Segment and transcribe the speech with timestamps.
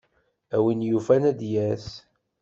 [0.55, 1.87] A win yufan ad d-yas.